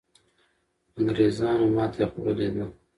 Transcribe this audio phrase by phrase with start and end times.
[0.99, 2.65] انګریزان ماتې خوړلې ده.